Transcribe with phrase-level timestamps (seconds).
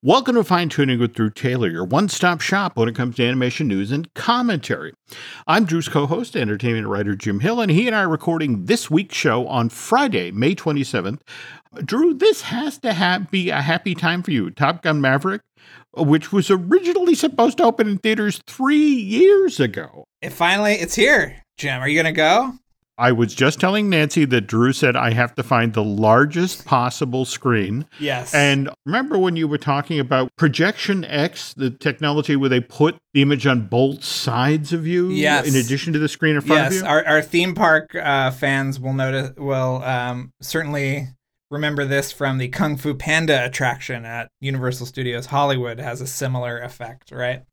[0.00, 3.26] Welcome to Fine Tooning with Drew Taylor, your one stop shop when it comes to
[3.26, 4.94] animation news and commentary.
[5.48, 8.88] I'm Drew's co host, entertainment writer Jim Hill, and he and I are recording this
[8.88, 11.22] week's show on Friday, May 27th.
[11.84, 14.50] Drew, this has to have, be a happy time for you.
[14.50, 15.42] Top Gun Maverick,
[15.96, 20.04] which was originally supposed to open in theaters three years ago.
[20.22, 21.42] It finally, it's here.
[21.56, 22.52] Jim, are you going to go?
[22.98, 27.24] I was just telling Nancy that Drew said I have to find the largest possible
[27.24, 27.86] screen.
[28.00, 28.34] Yes.
[28.34, 33.22] And remember when you were talking about Projection X, the technology where they put the
[33.22, 35.46] image on both sides of you yes.
[35.46, 36.72] in addition to the screen in front yes.
[36.72, 36.88] of you?
[36.88, 41.06] Our, our theme park uh, fans will notice, will um, certainly
[41.50, 46.58] remember this from the Kung Fu Panda attraction at Universal Studios Hollywood has a similar
[46.58, 47.44] effect, right?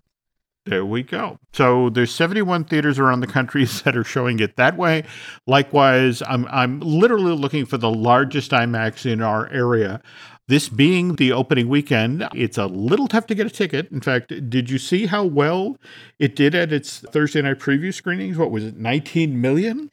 [0.65, 1.37] There we go.
[1.53, 5.03] So there's 71 theaters around the country that are showing it that way.
[5.45, 10.01] Likewise, I'm I'm literally looking for the largest IMAX in our area.
[10.47, 13.91] This being the opening weekend, it's a little tough to get a ticket.
[13.91, 15.77] In fact, did you see how well
[16.19, 18.37] it did at its Thursday night preview screenings?
[18.37, 19.89] What was it, 19 million?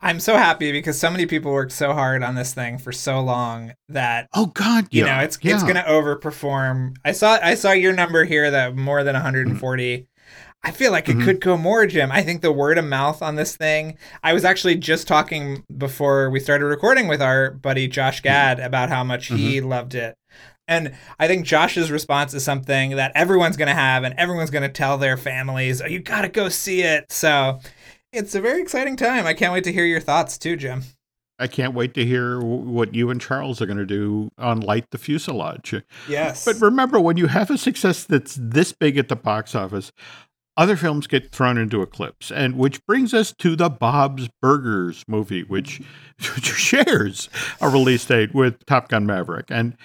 [0.00, 3.20] I'm so happy because so many people worked so hard on this thing for so
[3.20, 5.54] long that oh god, you yeah, know it's yeah.
[5.54, 6.96] it's going to overperform.
[7.04, 9.96] I saw I saw your number here that more than 140.
[9.98, 10.04] Mm-hmm.
[10.62, 11.24] I feel like it mm-hmm.
[11.24, 12.10] could go more, Jim.
[12.10, 13.96] I think the word of mouth on this thing.
[14.24, 18.24] I was actually just talking before we started recording with our buddy Josh mm-hmm.
[18.24, 18.66] Gad mm-hmm.
[18.66, 19.68] about how much he mm-hmm.
[19.68, 20.16] loved it.
[20.68, 24.62] And I think Josh's response is something that everyone's going to have and everyone's going
[24.62, 27.12] to tell their families, oh, you got to go see it.
[27.12, 27.60] So
[28.16, 29.26] it's a very exciting time.
[29.26, 30.82] I can't wait to hear your thoughts too, Jim.
[31.38, 34.90] I can't wait to hear what you and Charles are going to do on Light
[34.90, 35.82] the Fuselage.
[36.08, 36.44] Yes.
[36.44, 39.92] But remember, when you have a success that's this big at the box office,
[40.56, 42.30] other films get thrown into eclipse.
[42.30, 45.82] And which brings us to the Bob's Burgers movie, which,
[46.34, 47.28] which shares
[47.60, 49.46] a release date with Top Gun Maverick.
[49.50, 49.76] And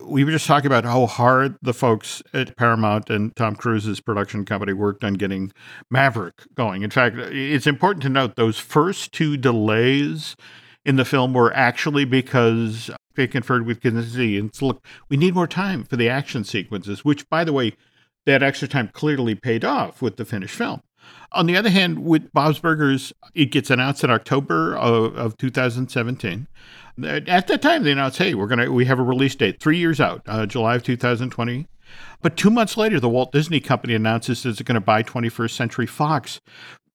[0.00, 4.44] we were just talking about how hard the folks at Paramount and Tom Cruise's production
[4.44, 5.52] company worked on getting
[5.90, 6.82] Maverick going.
[6.82, 10.36] In fact, it's important to note those first two delays
[10.84, 15.34] in the film were actually because they conferred with Kosinski and said, look, we need
[15.34, 17.72] more time for the action sequences, which, by the way,
[18.26, 20.82] that extra time clearly paid off with the finished film.
[21.32, 26.46] On the other hand, with Bob's Burgers, it gets announced in October of, of 2017.
[27.04, 30.00] At that time, they announced, "Hey, we're gonna we have a release date three years
[30.00, 31.66] out, uh, July of 2020."
[32.22, 35.86] But two months later, the Walt Disney Company announces it's going to buy 21st Century
[35.86, 36.40] Fox.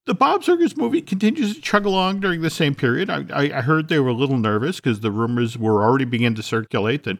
[0.06, 3.10] The Bob's Burgers movie continues to chug along during the same period.
[3.10, 6.42] I, I heard they were a little nervous because the rumors were already beginning to
[6.42, 7.18] circulate that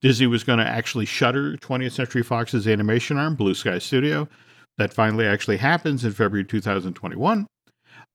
[0.00, 4.28] Disney was going to actually shutter 20th Century Fox's animation arm, Blue Sky Studio.
[4.80, 7.46] That finally actually happens in February 2021.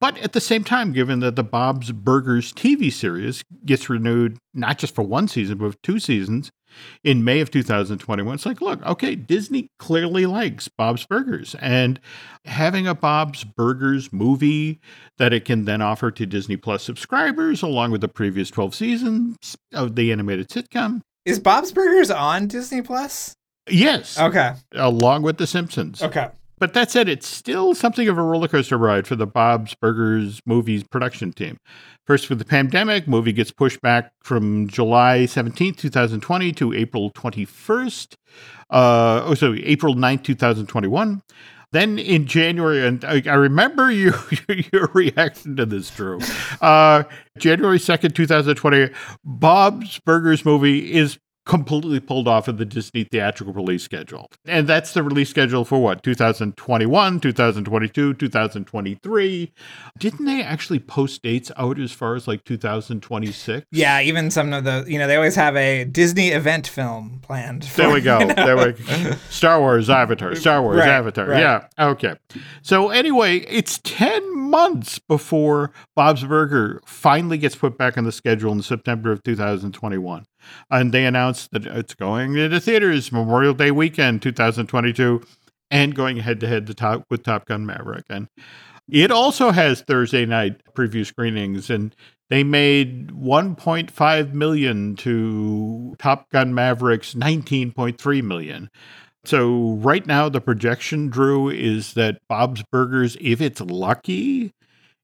[0.01, 4.79] But at the same time, given that the Bob's Burgers TV series gets renewed not
[4.79, 6.49] just for one season, but two seasons
[7.03, 11.55] in May of 2021, it's like, look, okay, Disney clearly likes Bob's Burgers.
[11.61, 11.99] And
[12.45, 14.79] having a Bob's Burgers movie
[15.19, 19.55] that it can then offer to Disney Plus subscribers, along with the previous 12 seasons
[19.71, 21.01] of the animated sitcom.
[21.25, 23.35] Is Bob's Burgers on Disney Plus?
[23.69, 24.19] Yes.
[24.19, 24.53] Okay.
[24.73, 26.01] Along with The Simpsons.
[26.01, 26.29] Okay.
[26.57, 30.41] But that said, it's still something of a roller coaster ride for the Bob's Burgers
[30.45, 31.57] movies production team.
[32.05, 38.15] First, with the pandemic, movie gets pushed back from July 17th, 2020 to April 21st.
[38.69, 41.21] Uh, oh, sorry, April 9th, 2021.
[41.71, 44.13] Then in January, and I, I remember you,
[44.71, 46.19] your reaction to this, Drew.
[46.61, 47.03] Uh,
[47.37, 48.91] January 2nd, 2020,
[49.25, 54.31] Bob's Burgers movie is completely pulled off of the Disney theatrical release schedule.
[54.45, 56.01] And that's the release schedule for what?
[56.03, 59.53] 2021, 2022, 2023.
[59.99, 63.67] Didn't they actually post dates out as far as like 2026?
[63.71, 67.65] Yeah, even some of the, you know, they always have a Disney event film planned.
[67.65, 68.15] For, there we go.
[68.25, 68.33] You know?
[68.33, 69.11] There we go.
[69.29, 71.27] Star Wars Avatar, Star Wars right, Avatar.
[71.27, 71.41] Right.
[71.41, 71.67] Yeah.
[71.77, 72.15] Okay.
[72.61, 78.51] So anyway, it's 10 months before Bob's Burger finally gets put back on the schedule
[78.53, 80.25] in September of 2021
[80.69, 85.21] and they announced that it's going into theaters Memorial Day weekend 2022
[85.71, 86.67] and going head to head
[87.09, 88.05] with Top Gun Maverick.
[88.09, 88.27] And
[88.89, 91.95] it also has Thursday night preview screenings and
[92.29, 98.69] they made 1.5 million to Top Gun Maverick's 19.3 million.
[99.25, 104.53] So right now the projection Drew is that Bob's Burgers if it's lucky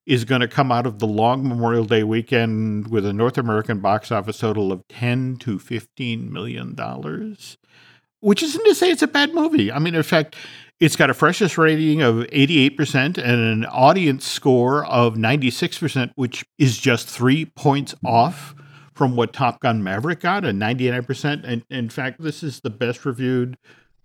[0.05, 3.79] is going to come out of the long Memorial Day weekend with a North American
[3.79, 7.57] box office total of 10 to 15 million dollars.
[8.19, 9.71] Which isn't to say it's a bad movie.
[9.71, 10.35] I mean, in fact,
[10.79, 16.77] it's got a freshest rating of 88% and an audience score of 96%, which is
[16.77, 18.53] just three points off
[18.93, 21.43] from what Top Gun Maverick got, a 99%.
[21.43, 23.57] And in fact, this is the best reviewed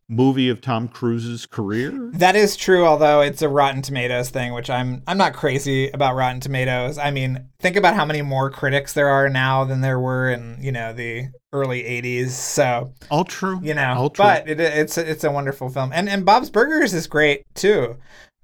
[0.08, 2.10] movie of Tom Cruise's career.
[2.12, 6.14] That is true, although it's a Rotten Tomatoes thing, which I'm I'm not crazy about
[6.14, 6.98] Rotten Tomatoes.
[6.98, 10.58] I mean, think about how many more critics there are now than there were in
[10.60, 12.30] you know the early '80s.
[12.30, 14.24] So all true, you know, all true.
[14.24, 17.96] but it, it's it's a wonderful film, and and Bob's Burgers is great too.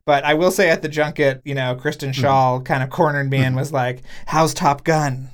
[0.05, 2.25] But I will say at the junket, you know, Kristen mm-hmm.
[2.25, 2.65] Mm-hmm.
[2.65, 3.57] kind of cornered me and mm-hmm.
[3.57, 5.29] was like, "How's Top Gun?"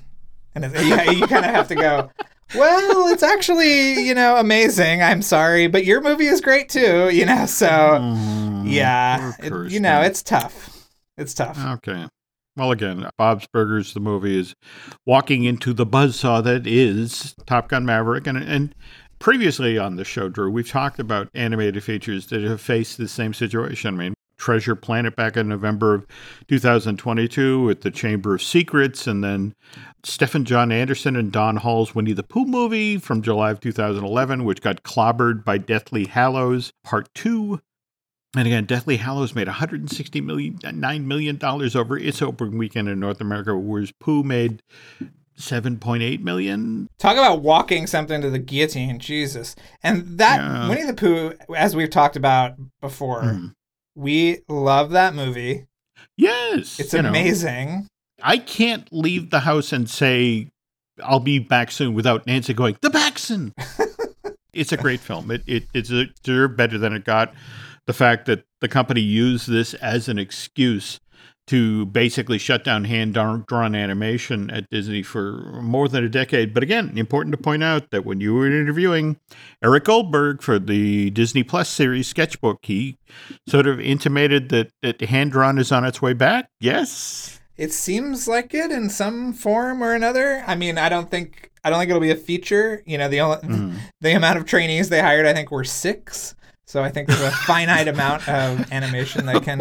[0.54, 2.10] And you, you kind of have to go,
[2.54, 5.02] well, it's actually, you know, amazing.
[5.02, 7.46] I'm sorry, but your movie is great too, you know.
[7.46, 10.88] So, mm, yeah, it, you know, it's tough.
[11.16, 11.58] It's tough.
[11.64, 12.06] Okay.
[12.56, 14.54] Well, again, Bob's Burgers, the movie is
[15.06, 18.26] walking into the buzzsaw that is Top Gun Maverick.
[18.26, 18.74] And, and
[19.20, 23.32] previously on the show, Drew, we've talked about animated features that have faced the same
[23.32, 23.94] situation.
[23.94, 26.06] I mean, Treasure Planet back in November of
[26.48, 29.54] 2022 with the Chamber of Secrets, and then
[30.04, 34.60] Stephen John Anderson and Don Hall's Winnie the Pooh movie from July of 2011, which
[34.60, 37.60] got clobbered by Deathly Hallows Part 2.
[38.36, 43.20] And again, Deathly Hallows made $160 million, $9 million over its opening weekend in North
[43.20, 44.62] America, whereas Pooh made
[45.38, 46.88] 7.8 million.
[46.98, 49.56] Talk about walking something to the guillotine, Jesus.
[49.82, 50.68] And that yeah.
[50.68, 53.52] Winnie the Pooh, as we've talked about before, mm.
[53.98, 55.66] We love that movie.
[56.16, 56.78] Yes.
[56.78, 57.68] It's amazing.
[57.68, 57.86] Know,
[58.22, 60.50] I can't leave the house and say,
[61.02, 63.52] I'll be back soon without Nancy going, The Backson.
[64.52, 65.30] it's a great film.
[65.30, 65.92] It, it It's
[66.22, 67.32] deserved better than it got.
[67.86, 71.00] The fact that the company used this as an excuse
[71.48, 76.52] to basically shut down hand drawn animation at Disney for more than a decade.
[76.52, 79.18] But again, important to point out that when you were interviewing
[79.64, 82.98] Eric Goldberg for the Disney Plus series Sketchbook, he
[83.48, 86.50] sort of intimated that, that hand drawn is on its way back.
[86.60, 87.37] Yes.
[87.58, 90.44] It seems like it in some form or another.
[90.46, 92.82] I mean, I don't think I don't think it'll be a feature.
[92.86, 93.76] You know, the only mm.
[94.00, 96.36] the amount of trainees they hired, I think, were six.
[96.68, 99.58] So I think there's a finite amount of animation that can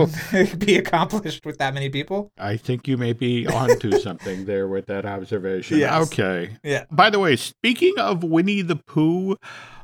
[0.58, 2.32] be accomplished with that many people.
[2.38, 5.80] I think you may be onto something there with that observation.
[5.80, 6.08] Yes.
[6.08, 6.58] Okay.
[6.64, 6.84] Yeah.
[6.92, 9.38] By the way, speaking of Winnie the Pooh,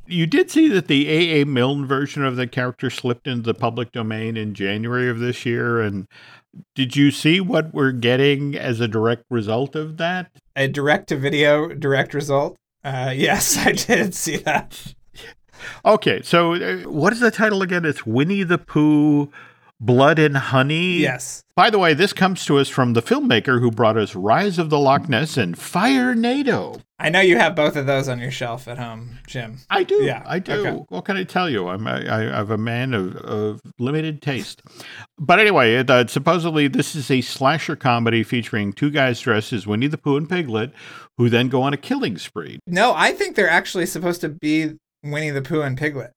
[0.05, 1.45] you did see that the A.A.
[1.45, 5.79] Milne version of the character slipped into the public domain in January of this year.
[5.79, 6.07] And
[6.75, 10.31] did you see what we're getting as a direct result of that?
[10.55, 12.55] A direct to video direct result?
[12.83, 14.93] Uh, yes, I did see that.
[15.85, 17.85] Okay, so uh, what is the title again?
[17.85, 19.31] It's Winnie the Pooh
[19.79, 20.97] Blood and Honey.
[20.97, 21.43] Yes.
[21.55, 24.69] By the way, this comes to us from the filmmaker who brought us Rise of
[24.69, 26.81] the Loch Ness and Fire Nado.
[26.97, 29.59] I know you have both of those on your shelf at home, Jim.
[29.69, 30.03] I do.
[30.03, 30.65] Yeah, I do.
[30.65, 30.83] Okay.
[30.87, 31.67] What can I tell you?
[31.67, 34.61] I'm I, am a man of, of limited taste.
[35.19, 39.67] But anyway, it, uh, supposedly this is a slasher comedy featuring two guys dressed as
[39.67, 40.71] Winnie the Pooh and Piglet,
[41.17, 42.59] who then go on a killing spree.
[42.65, 46.13] No, I think they're actually supposed to be Winnie the Pooh and Piglet.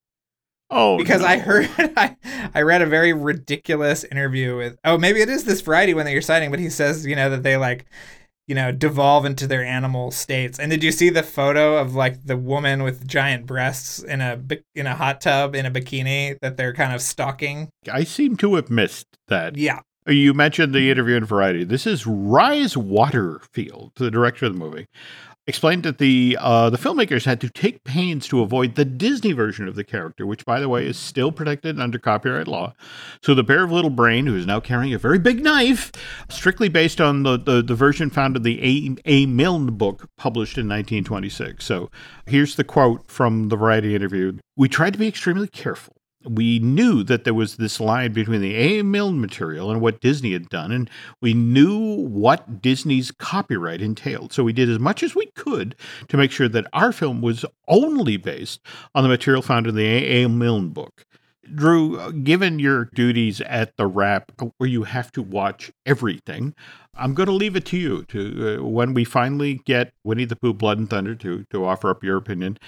[0.70, 1.28] Oh, because no.
[1.28, 2.16] I heard I,
[2.54, 6.12] I read a very ridiculous interview with oh maybe it is this variety one that
[6.12, 7.86] you're citing, but he says you know that they like
[8.46, 10.58] you know devolve into their animal states.
[10.58, 14.40] And did you see the photo of like the woman with giant breasts in a
[14.74, 17.68] in a hot tub in a bikini that they're kind of stalking?
[17.90, 19.56] I seem to have missed that.
[19.56, 19.80] Yeah.
[20.08, 21.64] You mentioned the interview in Variety.
[21.64, 24.86] This is Rhys Waterfield, the director of the movie
[25.46, 29.68] explained that the uh, the filmmakers had to take pains to avoid the Disney version
[29.68, 32.74] of the character, which, by the way, is still protected under copyright law.
[33.22, 35.92] So the Bear of Little Brain, who is now carrying a very big knife,
[36.28, 38.96] strictly based on the, the, the version found in the A.
[39.04, 39.26] A.
[39.26, 41.64] Milne book published in 1926.
[41.64, 41.90] So
[42.26, 44.38] here's the quote from the Variety interview.
[44.56, 45.96] We tried to be extremely careful
[46.28, 48.82] we knew that there was this line between the A.
[48.82, 50.90] Milne material and what Disney had done, and
[51.20, 54.32] we knew what Disney's copyright entailed.
[54.32, 55.74] So we did as much as we could
[56.08, 58.60] to make sure that our film was only based
[58.94, 60.24] on the material found in the A.
[60.24, 60.28] A.
[60.28, 61.04] Milne book.
[61.54, 66.54] Drew, given your duties at the Wrap, where you have to watch everything,
[66.94, 70.34] I'm going to leave it to you to uh, when we finally get Winnie the
[70.34, 72.58] Pooh, Blood and Thunder to to offer up your opinion.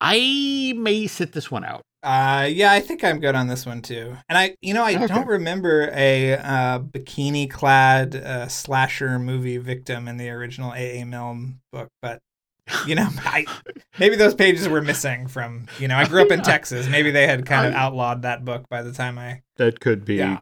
[0.00, 1.84] I may sit this one out.
[2.02, 4.16] Uh, yeah, I think I'm good on this one too.
[4.28, 5.06] And I, you know, I okay.
[5.06, 11.00] don't remember a uh, bikini-clad uh, slasher movie victim in the original A.
[11.00, 11.06] A.
[11.06, 12.20] Milne book, but
[12.86, 13.46] you know, I
[13.98, 15.66] maybe those pages were missing from.
[15.78, 16.88] You know, I grew up in Texas.
[16.88, 19.42] Maybe they had kind of outlawed that book by the time I.
[19.56, 20.16] That could be.
[20.16, 20.40] Yeah.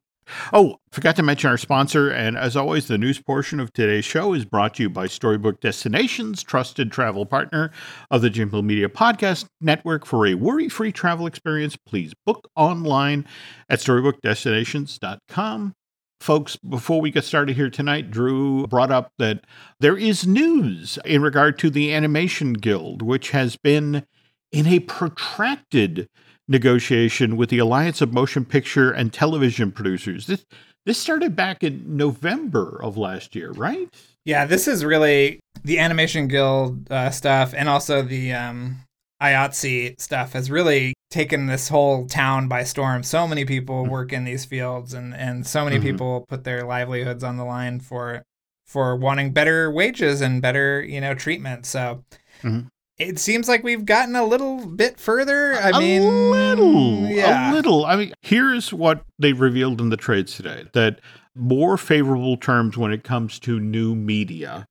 [0.53, 2.11] Oh, forgot to mention our sponsor.
[2.11, 5.61] And as always, the news portion of today's show is brought to you by Storybook
[5.61, 7.71] Destinations, trusted travel partner
[8.11, 10.07] of the Jim Hill Media Podcast Network.
[10.07, 13.27] For a worry free travel experience, please book online
[13.69, 15.75] at storybookdestinations.com.
[16.21, 19.47] folks, before we get started here tonight, Drew brought up that
[19.81, 24.05] there is news in regard to the Animation Guild, which has been
[24.53, 26.09] in a protracted
[26.51, 30.27] negotiation with the Alliance of Motion Picture and Television Producers.
[30.27, 30.45] This
[30.87, 33.89] this started back in November of last year, right?
[34.25, 38.77] Yeah, this is really the Animation Guild uh, stuff, and also the um,
[39.23, 43.03] IATSE stuff has really taken this whole town by storm.
[43.03, 43.91] So many people Mm-hmm.
[43.93, 45.83] work in these fields, and and so many Mhm.
[45.83, 48.23] people put their livelihoods on the line for
[48.67, 51.65] for wanting better wages and better you know treatment.
[51.67, 52.05] So.
[52.43, 52.67] Mhm.
[53.01, 55.55] It seems like we've gotten a little bit further.
[55.55, 57.51] I a mean, little, yeah.
[57.51, 57.87] a little.
[57.87, 61.01] I mean, here's what they revealed in the trades today: that
[61.35, 64.67] more favorable terms when it comes to new media.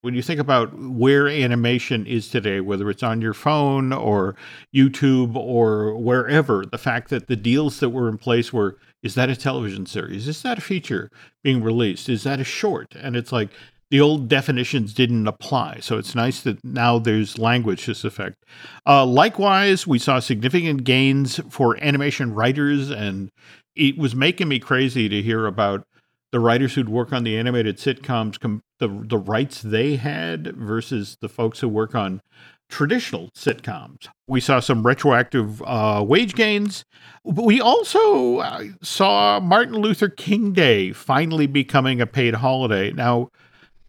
[0.00, 4.36] When you think about where animation is today, whether it's on your phone or
[4.74, 9.28] YouTube or wherever, the fact that the deals that were in place were is that
[9.28, 10.28] a television series?
[10.28, 11.10] Is that a feature
[11.42, 12.08] being released?
[12.08, 12.94] Is that a short?
[12.94, 13.50] And it's like
[13.90, 15.78] the old definitions didn't apply.
[15.80, 18.44] So it's nice that now there's language to this effect.
[18.86, 23.30] Uh, likewise, we saw significant gains for animation writers, and
[23.74, 25.84] it was making me crazy to hear about
[26.32, 31.16] the writers who'd work on the animated sitcoms, com- the the rights they had versus
[31.20, 32.20] the folks who work on
[32.68, 34.08] traditional sitcoms.
[34.26, 36.84] We saw some retroactive uh, wage gains.
[37.24, 42.92] But we also uh, saw Martin Luther King Day finally becoming a paid holiday.
[42.92, 43.28] Now,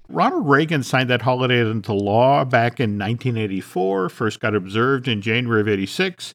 [0.10, 5.62] Ronald Reagan signed that holiday into law back in 1984, first got observed in January
[5.62, 6.34] of 86.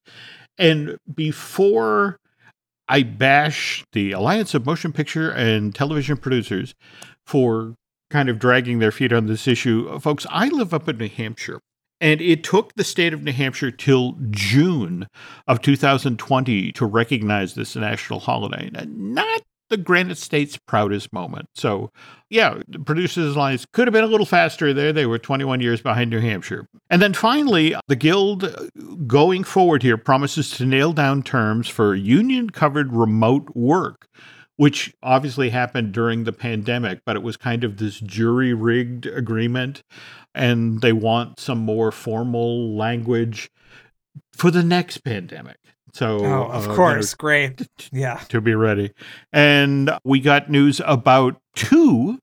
[0.58, 2.18] And before
[2.88, 6.74] I bash the Alliance of Motion Picture and Television Producers
[7.26, 7.74] for
[8.10, 11.60] kind of dragging their feet on this issue, folks, I live up in New Hampshire.
[12.00, 15.06] And it took the state of New Hampshire till June
[15.46, 18.70] of 2020 to recognize this national holiday.
[18.72, 21.48] Not the Granite State's proudest moment.
[21.54, 21.90] So,
[22.28, 24.92] yeah, Producers Alliance could have been a little faster there.
[24.92, 26.68] They were 21 years behind New Hampshire.
[26.90, 28.68] And then finally, the Guild uh,
[29.06, 34.06] going forward here promises to nail down terms for union covered remote work.
[34.56, 39.82] Which obviously happened during the pandemic, but it was kind of this jury rigged agreement.
[40.34, 43.50] And they want some more formal language
[44.32, 45.56] for the next pandemic.
[45.94, 47.68] So, oh, of uh, you know, course, great.
[47.92, 48.92] Yeah, to be ready.
[49.32, 52.18] And we got news about two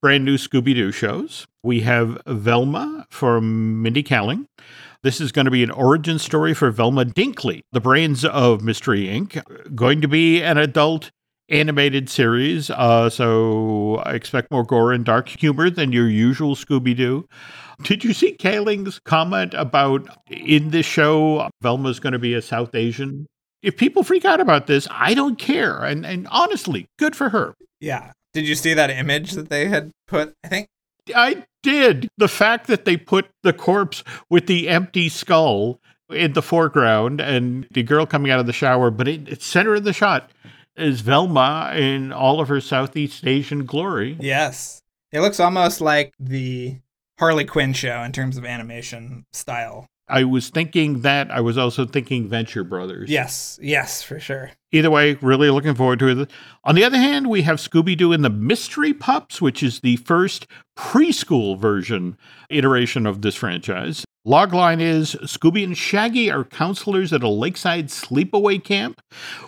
[0.00, 1.46] brand new Scooby Doo shows.
[1.62, 4.46] We have Velma from Mindy Kaling.
[5.02, 9.06] This is going to be an origin story for Velma Dinkley, the brains of Mystery
[9.06, 9.42] Inc.,
[9.74, 11.10] going to be an adult
[11.48, 12.70] animated series.
[12.70, 17.26] Uh, so I expect more gore and dark humor than your usual Scooby Doo.
[17.82, 22.74] Did you see Kaling's comment about in this show, Velma's going to be a South
[22.74, 23.26] Asian?
[23.62, 25.84] If people freak out about this, I don't care.
[25.84, 27.54] And, and honestly, good for her.
[27.80, 28.12] yeah.
[28.34, 30.34] Did you see that image that they had put?
[30.44, 30.68] I think
[31.16, 32.08] I did.
[32.18, 37.66] The fact that they put the corpse with the empty skull in the foreground and
[37.70, 40.30] the girl coming out of the shower, but it, it's center of the shot
[40.78, 44.16] is Velma in all of her Southeast Asian glory.
[44.20, 44.82] yes,
[45.12, 46.78] it looks almost like the
[47.18, 49.86] Harley Quinn show in terms of animation style.
[50.10, 51.30] I was thinking that.
[51.30, 53.10] I was also thinking Venture Brothers.
[53.10, 54.52] Yes, yes, for sure.
[54.72, 56.30] Either way, really looking forward to it.
[56.64, 59.96] On the other hand, we have Scooby Doo and the Mystery Pups, which is the
[59.96, 60.46] first
[60.78, 62.16] preschool version
[62.48, 64.04] iteration of this franchise.
[64.26, 69.00] Logline is Scooby and Shaggy are counselors at a lakeside sleepaway camp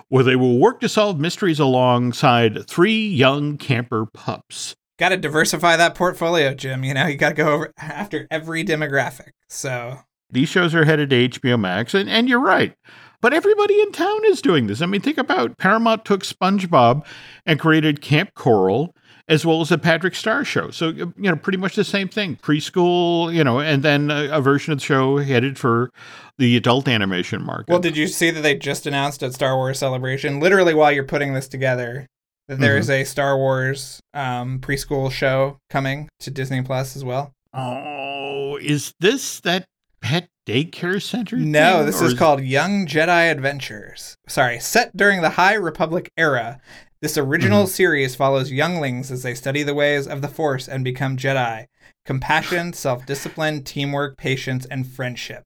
[0.09, 4.75] where they will work to solve mysteries alongside three young camper pups.
[4.99, 6.85] Got to diversify that portfolio, Jim.
[6.85, 9.31] You know, you got to go over after every demographic.
[9.49, 9.99] So
[10.31, 12.75] These shows are headed to HBO Max, and, and you're right.
[13.23, 14.81] But everybody in town is doing this.
[14.81, 17.05] I mean, think about Paramount took SpongeBob
[17.45, 18.95] and created Camp Coral,
[19.31, 20.71] as well as the Patrick Star show.
[20.71, 24.41] So, you know, pretty much the same thing preschool, you know, and then a, a
[24.41, 25.91] version of the show headed for
[26.37, 27.69] the adult animation market.
[27.69, 31.05] Well, did you see that they just announced at Star Wars Celebration, literally while you're
[31.05, 32.07] putting this together,
[32.49, 37.33] that there is a Star Wars um, preschool show coming to Disney Plus as well?
[37.55, 39.67] oh, is this that
[40.01, 41.37] pet daycare center?
[41.37, 44.17] No, thing, this or is called Young Jedi Adventures.
[44.29, 46.61] Sorry, set during the High Republic era.
[47.03, 51.17] This original series follows younglings as they study the ways of the Force and become
[51.17, 51.67] Jedi.
[52.05, 55.45] Compassion, self discipline, teamwork, patience, and friendship.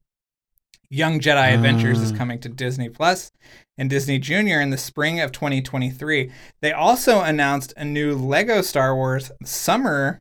[0.90, 2.16] Young Jedi Adventures is Ah.
[2.16, 3.30] coming to Disney Plus
[3.78, 6.30] and Disney Junior in the spring of 2023.
[6.60, 10.20] They also announced a new Lego Star Wars summer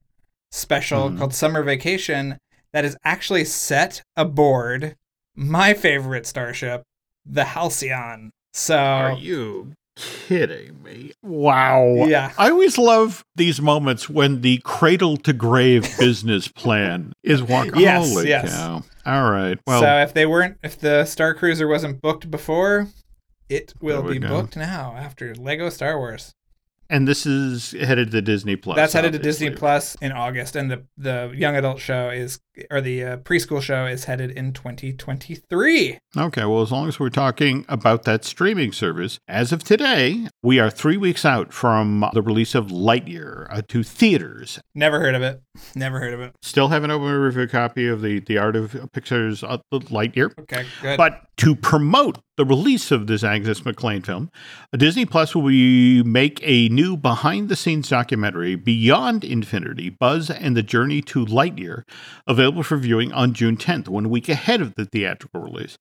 [0.51, 1.17] special Mhm.
[1.17, 2.37] called Summer Vacation
[2.73, 4.95] that is actually set aboard
[5.35, 6.83] my favorite starship,
[7.25, 8.31] the Halcyon.
[8.53, 11.12] So Are you kidding me.
[11.21, 12.05] Wow.
[12.07, 12.31] Yeah.
[12.38, 17.79] I always love these moments when the cradle to grave business plan is walking.
[17.79, 18.51] Yes, Holy yes.
[18.55, 18.83] cow.
[19.05, 19.59] All right.
[19.67, 22.88] Well, so if they weren't, if the Star Cruiser wasn't booked before,
[23.50, 24.29] it will be go.
[24.29, 26.33] booked now after Lego Star Wars.
[26.89, 28.75] And this is headed to Disney Plus.
[28.75, 29.49] That's headed to Disney.
[29.49, 33.85] Plus in August, and the the young adult show is, or the uh, preschool show
[33.85, 35.99] is headed in 2023.
[36.15, 40.59] Okay, well, as long as we're talking about that streaming service, as of today, we
[40.59, 44.59] are three weeks out from the release of Lightyear uh, to theaters.
[44.75, 45.41] Never heard of it.
[45.75, 46.35] Never heard of it.
[46.41, 50.37] Still haven't opened a review copy of the, the Art of Pixar's uh, Lightyear.
[50.39, 50.97] Okay, good.
[50.97, 54.29] But to promote the release of this Angus MacLane film,
[54.75, 60.58] Disney Plus will be, make a new behind the scenes documentary, Beyond Infinity Buzz and
[60.58, 61.84] the Journey to Lightyear,
[62.27, 65.77] available for viewing on June 10th, one week ahead of the theatrical release.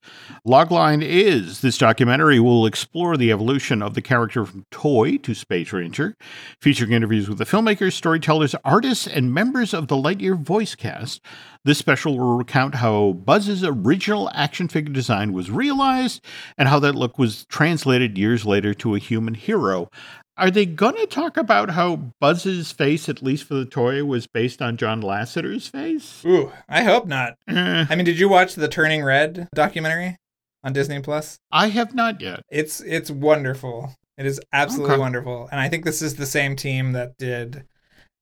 [0.47, 5.73] Logline is this documentary will explore the evolution of the character from toy to Space
[5.73, 6.17] Ranger,
[6.61, 11.21] featuring interviews with the filmmakers, storytellers, artists, and members of the Lightyear voice cast.
[11.65, 16.25] This special will recount how Buzz's original action figure design was realized
[16.59, 19.89] and how that look was translated years later to a human hero.
[20.37, 24.27] Are they going to talk about how Buzz's face, at least for the toy, was
[24.27, 26.25] based on John Lasseter's face?
[26.25, 27.35] Ooh, I hope not.
[27.49, 30.17] Eh, I mean, did you watch the Turning Red documentary
[30.65, 31.37] on Disney Plus?
[31.51, 32.41] I have not yet.
[32.51, 33.95] It's it's wonderful.
[34.17, 35.01] It is absolutely Okay.
[35.01, 37.65] wonderful, and I think this is the same team that did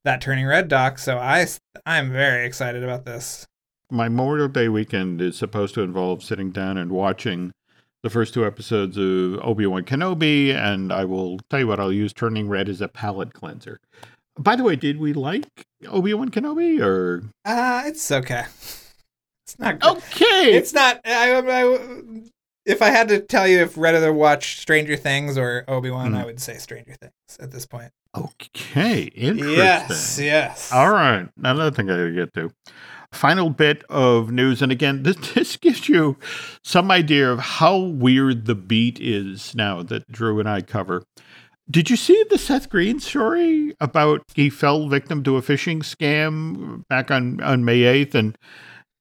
[0.05, 0.99] that Turning Red doc.
[0.99, 1.47] So I
[1.87, 3.47] I'm very excited about this.
[3.93, 7.53] My Memorial Day weekend is supposed to involve sitting down and watching
[8.03, 11.93] the first two episodes of Obi Wan Kenobi, and I will tell you what, I'll
[11.93, 13.79] use Turning Red as a palate cleanser.
[14.39, 18.45] By the way, did we like Obi Wan Kenobi or Uh it's okay.
[19.47, 19.97] It's not good.
[19.99, 20.55] okay?
[20.55, 21.01] It's not.
[21.05, 21.79] I, I,
[22.65, 26.15] if I had to tell you if rather watch Stranger Things or Obi Wan, Hmm.
[26.19, 27.91] I would say Stranger Things at this point.
[28.17, 29.57] okay, interesting.
[29.57, 30.73] Yes, yes.
[30.73, 32.51] All right, another thing I gotta get to.
[33.13, 36.17] Final bit of news, and again, this, this gives you
[36.63, 41.05] some idea of how weird the beat is now that Drew and I cover.
[41.71, 46.87] Did you see the Seth Green story about he fell victim to a phishing scam
[46.89, 48.15] back on, on May 8th?
[48.15, 48.39] And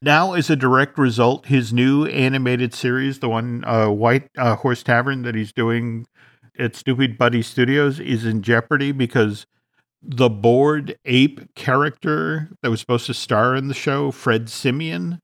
[0.02, 4.84] now, as a direct result, his new animated series, the one uh, White uh, Horse
[4.84, 6.06] Tavern that he's doing
[6.60, 9.48] at Stoopid Buddy Stoodios, is in jeopardy because
[10.02, 15.20] the Bored Ape character that was supposed to star in the show, Fred Simian,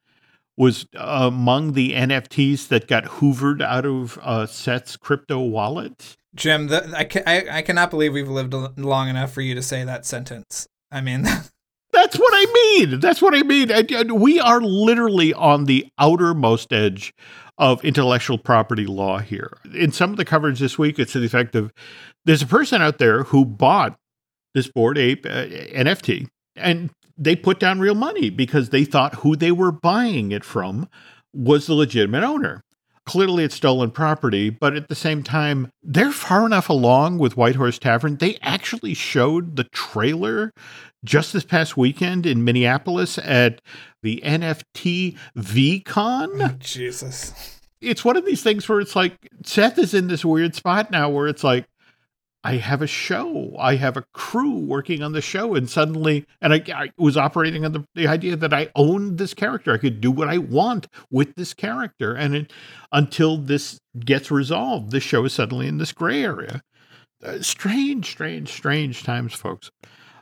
[0.58, 6.16] was among the NFTs that got hoovered out of uh, Seth's crypto wallet.
[6.34, 9.84] Jim, the, I, I I cannot believe we've lived long enough for you to say
[9.84, 10.68] that sentence.
[10.92, 11.24] I mean,
[11.94, 13.00] That's what I mean.
[13.00, 13.72] That's what I mean.
[13.72, 17.14] And- and We are literally on the outermost edge
[17.58, 19.58] of intellectual property law here.
[19.74, 21.72] In some of the coverage this week, it's to the effect of
[22.26, 23.98] there's a person out there who bought
[24.56, 29.36] this Bored Ape uh, NFT and they put down real money because they thought who
[29.36, 30.90] they were buying it from
[31.34, 32.62] was the legitimate owner.
[33.06, 37.56] Clearly, it's stolen property, but at the same time, they're far enough along with White
[37.56, 38.18] Horse Tavern.
[38.18, 40.52] They actually showed the trailer
[41.04, 43.62] just this past weekend in Minneapolis at
[44.02, 46.58] the NFT VeeCon.
[46.58, 47.60] Jesus.
[47.80, 51.08] It's one of these things where it's like Seth is in this weird spot now
[51.08, 51.66] where it's like,
[52.46, 56.54] I have a show, I have a crew working on the show, and suddenly, and
[56.54, 59.74] I, I was operating on the, the idea that I owned this character.
[59.74, 62.14] I could do what I want with this character.
[62.14, 62.54] And it,
[62.92, 66.62] until this gets resolved, this show is suddenly in this gray area.
[67.24, 69.72] Uh, strange, strange, strange times, folks.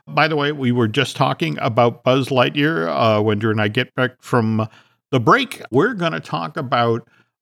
[0.08, 3.68] By the way, we were just talking about Buzz Lightyear uh, when Drew and I
[3.68, 4.66] get back from
[5.10, 5.60] the break.
[5.70, 7.06] We're going to talk about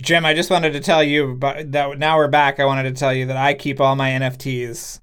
[0.00, 1.98] Jim, I just wanted to tell you about that.
[1.98, 2.60] Now we're back.
[2.60, 5.00] I wanted to tell you that I keep all my NFTs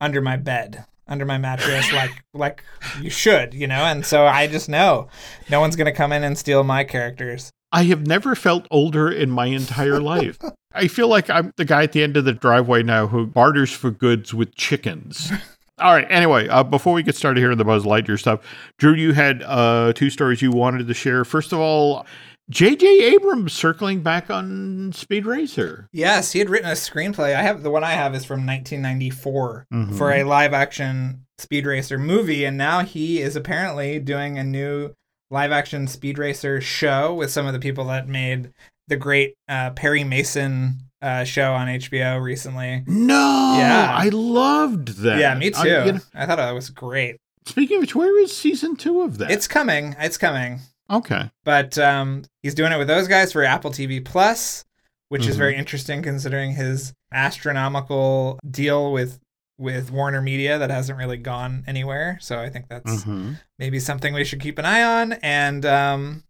[0.00, 2.62] under my bed, under my mattress, like like
[3.00, 3.84] you should, you know.
[3.84, 5.08] And so I just know
[5.48, 7.50] no one's gonna come in and steal my characters.
[7.72, 10.38] I have never felt older in my entire life.
[10.72, 13.72] I feel like I'm the guy at the end of the driveway now who barters
[13.72, 15.32] for goods with chickens.
[15.78, 16.06] All right.
[16.10, 18.40] Anyway, uh, before we get started here in the Buzz Lightyear stuff,
[18.78, 21.22] Drew, you had uh, two stories you wanted to share.
[21.24, 22.06] First of all,
[22.48, 22.86] J.J.
[23.14, 25.88] Abrams circling back on Speed Racer.
[25.92, 27.34] Yes, he had written a screenplay.
[27.34, 29.98] I have the one I have is from 1994 Mhm.
[29.98, 34.94] for a live action Speed Racer movie, and now he is apparently doing a new
[35.30, 38.52] live action Speed Racer show with some of the people that made
[38.86, 42.84] the great uh, Perry Mason uh, show on HBO recently.
[42.86, 43.90] No, Yeah.
[43.92, 45.18] I loved that.
[45.18, 45.58] Yeah, me too.
[45.58, 47.16] I- you know, I thought it was great.
[47.44, 49.30] speaking of which, where is season two of that?
[49.32, 49.94] It's coming.
[49.98, 50.60] It's coming.
[50.90, 51.30] Okay.
[51.44, 54.64] But um, he's doing it with those guys for Apple TV Plus,
[55.08, 55.38] which is Mhm.
[55.38, 59.18] very interesting considering his astronomical deal with
[59.58, 62.18] with Warner Media that hasn't really gone anywhere.
[62.20, 63.40] So I think that's Mhm.
[63.58, 65.14] maybe something we should keep an eye on.
[65.14, 66.24] And um,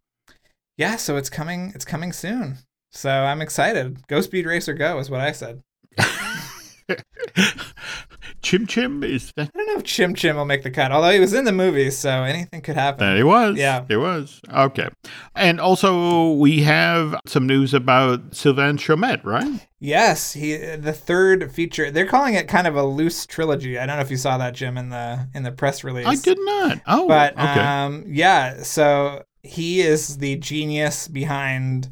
[0.76, 1.72] yeah, so it's coming.
[1.74, 2.58] It's coming soon.
[2.92, 4.06] So I'm excited.
[4.06, 5.60] Go Speed Racer, go is what I said.
[8.46, 9.50] Chim Chim is that?
[9.52, 11.52] I don't know if Chim Chim will make the cut, although he was in the
[11.52, 13.04] movie, so anything could happen.
[13.04, 13.56] That it was.
[13.56, 13.84] Yeah.
[13.88, 14.40] He was.
[14.48, 14.88] Okay.
[15.34, 19.66] And also, we have some news about Sylvain Chomet, right?
[19.80, 21.90] Yes, he the third feature.
[21.90, 23.80] They're calling it kind of a loose trilogy.
[23.80, 26.06] I don't know if you saw that, Jim, in the in the press release.
[26.06, 26.80] I did not.
[26.86, 27.42] Oh, but okay.
[27.42, 28.62] um, yeah.
[28.62, 31.88] So he is the genius behind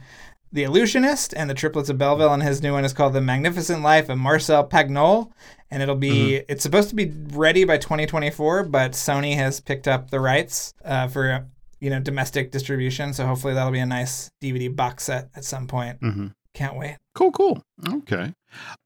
[0.54, 3.82] the Illusionist and the Triplets of Belleville, and his new one is called The Magnificent
[3.82, 5.30] Life of Marcel Pagnol.
[5.70, 6.44] And it'll be Mm-hmm.
[6.52, 11.08] it's supposed to be ready by 2024, but Sony has picked up the rights uh,
[11.08, 11.46] for
[11.80, 13.12] you know domestic distribution.
[13.12, 16.00] So hopefully that'll be a nice DVD box set at some point.
[16.00, 16.32] Mhm.
[16.54, 16.96] Can't wait.
[17.16, 17.62] Cool, cool.
[17.86, 18.32] Okay.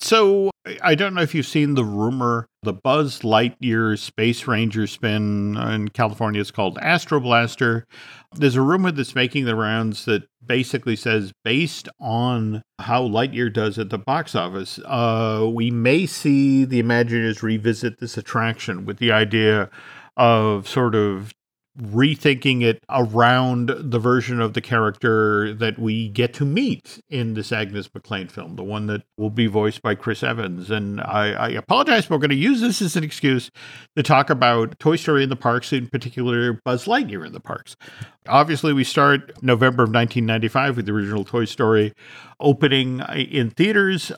[0.01, 0.51] So
[0.83, 5.89] I don't know if you've seen the rumor, the Buzz Lightyear Space Ranger spin in
[5.89, 6.39] California.
[6.39, 7.87] is called Astro Blaster.
[8.35, 13.79] There's a rumor that's making the rounds that basically says, based on how Lightyear does
[13.79, 19.13] at the box office, uh, we may see the Imagineers revisit this attraction with the
[19.13, 19.71] idea
[20.19, 21.33] of sort of
[21.81, 27.53] rethinking it around the version of the character that we get to meet in this
[27.53, 30.71] Angus MacLane film, the one that will be voiced by Chris Evans.
[30.71, 33.51] And I, I apologize, but we're going to use this as an excuse
[33.97, 37.77] to talk about Toy Story in the parks, in particular Buzz Lightyear in the parks.
[38.29, 41.95] Obviously, we start November of 1995 with the original Toy Story
[42.41, 44.13] opening uh, in theaters.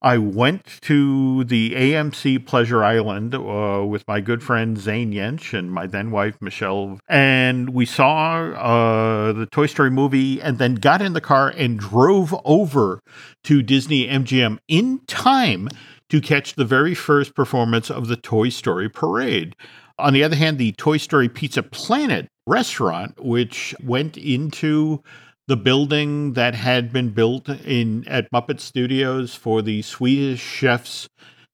[0.00, 5.72] I went to the AMC Pleasure Island uh, with my good friend Zane Yench and
[5.72, 11.02] my then wife Michelle, and we saw uh, the Toy Story movie, and then got
[11.02, 13.00] in the car and drove over
[13.42, 15.68] to Disney MGM in time
[16.10, 19.56] to catch the very first performance of the Toy Story parade.
[19.98, 25.02] On the other hand, the Toy Story Pizza Planet restaurant, which went into
[25.48, 31.08] the building that had been built in at Muppet Studios for the Swedish chef's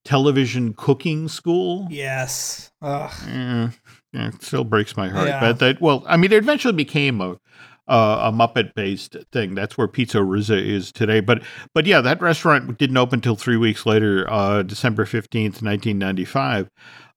[0.05, 1.87] television cooking school.
[1.89, 2.71] Yes.
[2.83, 3.13] Ugh.
[3.29, 3.69] Eh,
[4.15, 5.29] eh, it still breaks my heart.
[5.29, 5.41] Yeah.
[5.41, 7.39] But that, well, I mean, it eventually became a
[7.87, 9.55] uh, a Muppet based thing.
[9.55, 11.21] That's where PizzeRizzo is today.
[11.21, 11.43] But
[11.75, 16.25] but yeah, that restaurant didn't open until three weeks later, uh, December fifteenth, nineteen ninety
[16.25, 16.69] five.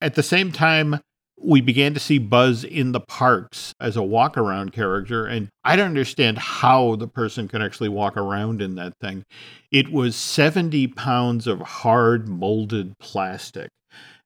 [0.01, 0.99] At the same time,
[1.39, 5.25] we began to see Buzz in the parks as a walk around character.
[5.25, 9.23] And I don't understand how the person could actually walk around in that thing.
[9.71, 13.69] It was 70 pounds of hard molded plastic.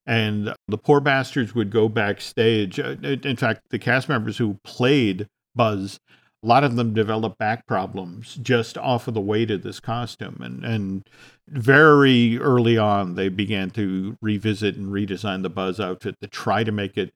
[0.06, 2.80] And the poor bastards would go backstage.
[2.80, 6.00] Uh, In fact, the cast members who played Buzz,
[6.44, 10.38] a lot of them developed back problems just off of the weight of this costume.
[10.42, 11.10] And, and
[11.48, 16.72] very early on, they began to revisit and redesign the Buzz outfit to try to
[16.72, 17.14] make it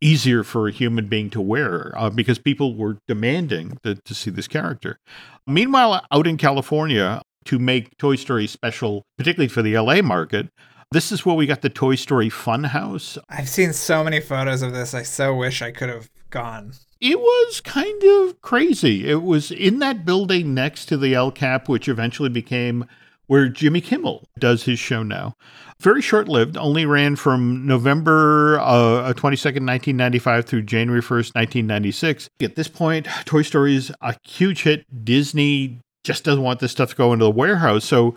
[0.00, 4.30] easier for a human being to wear uh, because people were demanding to, to see
[4.30, 4.98] this character.
[5.46, 10.48] Meanwhile, out in California, to make Toy Story special, particularly for the LA market,
[10.92, 13.16] this is where we got the Toy Story Funhouse.
[13.28, 14.92] I've seen so many photos of this.
[14.92, 16.72] I so wish I could have gone.
[17.00, 19.08] It was kind of crazy.
[19.08, 22.84] It was in that building next to the El Cap, which eventually became
[23.26, 25.34] where Jimmy Kimmel does his show now.
[25.80, 32.28] Very short lived, only ran from November uh, 22nd, 1995 through January 1st, 1996.
[32.42, 34.84] At this point, Toy Story is a huge hit.
[35.04, 37.84] Disney just doesn't want this stuff to go into the warehouse.
[37.84, 38.16] So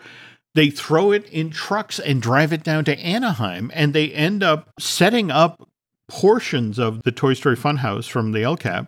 [0.56, 4.72] they throw it in trucks and drive it down to Anaheim, and they end up
[4.80, 5.70] setting up
[6.14, 8.86] portions of the Toy Story Funhouse from the El Cap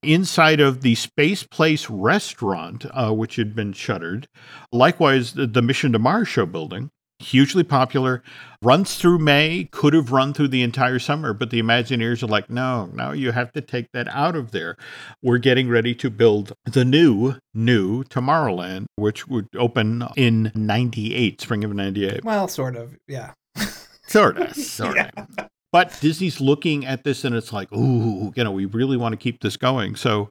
[0.00, 4.28] inside of the Space Place restaurant, uh, which had been shuttered.
[4.70, 8.22] Likewise, the, the Mission to Mars show building hugely popular,
[8.62, 12.48] runs through May, could have run through the entire summer, but the Imagineers are like,
[12.48, 14.76] no, no, you have to take that out of there.
[15.20, 21.64] We're getting ready to build the new, new Tomorrowland, which would open in 98, spring
[21.64, 22.24] of 98.
[22.24, 23.32] Well, sort of, yeah.
[24.06, 25.48] Sort of, sort of.
[25.72, 29.16] But Disney's looking at this and it's like, ooh, you know, we really want to
[29.16, 29.96] keep this going.
[29.96, 30.30] So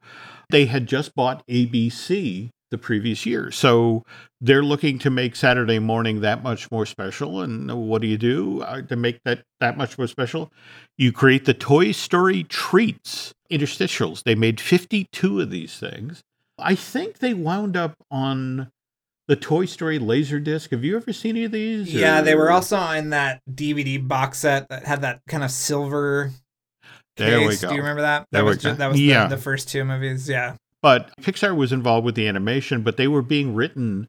[0.49, 3.51] they had just bought ABC the previous year.
[3.51, 4.03] So
[4.41, 7.41] they're looking to make Saturday morning that much more special.
[7.41, 10.51] And what do you do uh, to make that that much more special?
[10.97, 14.23] You create the Toy Story treats interstitials.
[14.23, 16.21] They made 52 of these things.
[16.59, 18.69] I think they wound up on
[19.27, 20.71] the Toy Story Laserdisc.
[20.71, 21.93] Have you ever seen any of these?
[21.93, 22.23] Yeah, or?
[22.23, 26.31] they were also in that DVD box set that had that kind of silver.
[27.17, 27.61] There case.
[27.61, 27.69] we go.
[27.69, 28.27] Do you remember that?
[28.31, 28.73] There that was we go.
[28.75, 29.27] that was yeah.
[29.27, 30.29] the, the first two movies.
[30.29, 30.55] Yeah.
[30.81, 34.07] But Pixar was involved with the animation, but they were being written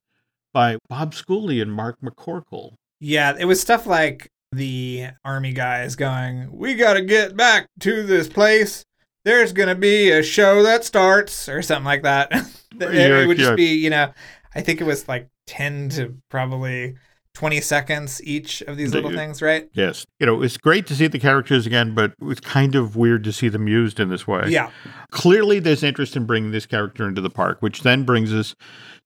[0.52, 2.74] by Bob Schooley and Mark McCorkle.
[3.00, 8.02] Yeah, it was stuff like the army guys going, "We got to get back to
[8.02, 8.84] this place.
[9.24, 12.30] There's going to be a show that starts," or something like that.
[12.80, 14.12] it would just be, you know,
[14.58, 16.96] I think it was like 10 to probably
[17.34, 19.70] 20 seconds each of these little things, right?
[19.72, 20.04] Yes.
[20.18, 23.32] You know, it's great to see the characters again, but it's kind of weird to
[23.32, 24.46] see them used in this way.
[24.48, 24.70] Yeah.
[25.12, 28.56] Clearly, there's interest in bringing this character into the park, which then brings us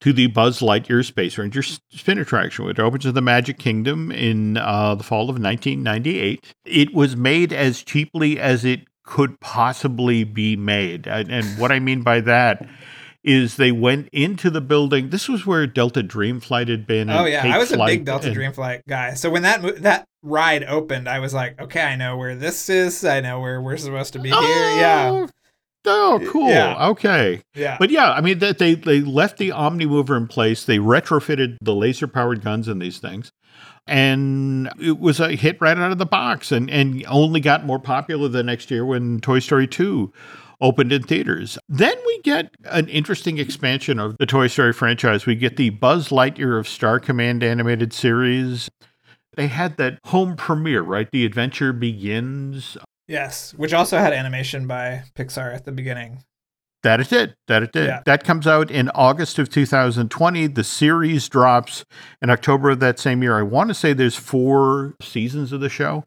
[0.00, 4.56] to the Buzz Lightyear Space Ranger spin attraction, which opens in the Magic Kingdom in
[4.56, 6.54] uh, the fall of 1998.
[6.64, 11.06] It was made as cheaply as it could possibly be made.
[11.06, 12.66] And, and what I mean by that
[13.24, 15.10] is they went into the building.
[15.10, 17.08] This was where Delta Dream Flight had been.
[17.10, 19.14] Oh yeah, I was a big Delta and, Dream Flight guy.
[19.14, 23.04] So when that that ride opened, I was like, okay, I know where this is.
[23.04, 24.80] I know where we're supposed to be oh, here.
[24.80, 25.26] Yeah.
[25.84, 26.48] Oh, cool.
[26.48, 26.88] Yeah.
[26.88, 27.42] Okay.
[27.54, 27.76] Yeah.
[27.78, 30.64] But yeah, I mean that they they left the Omni Mover in place.
[30.64, 33.32] They retrofitted the laser powered guns in these things.
[33.86, 37.80] And it was a hit right out of the box and, and only got more
[37.80, 40.12] popular the next year when Toy Story 2
[40.62, 41.58] opened in theaters.
[41.68, 45.26] Then we get an interesting expansion of the Toy Story franchise.
[45.26, 48.70] We get the Buzz Lightyear of Star Command animated series.
[49.34, 51.08] They had that home premiere, right?
[51.10, 52.78] The Adventure Begins.
[53.08, 56.22] Yes, which also had animation by Pixar at the beginning.
[56.82, 57.36] That it did.
[57.46, 57.86] That it did.
[57.86, 58.02] Yeah.
[58.06, 60.46] That comes out in August of 2020.
[60.48, 61.84] The series drops
[62.20, 63.38] in October of that same year.
[63.38, 66.04] I want to say there's four seasons of the show